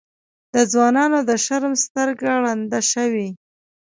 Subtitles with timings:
[0.53, 3.27] د ځوانانو د شرم سترګه ړنده شوې.